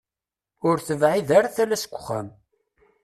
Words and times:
Ur 0.67 0.77
tebɛid 0.87 1.29
ara 1.37 1.55
tala 1.55 1.77
seg 1.83 1.91
uxxam. 1.99 2.27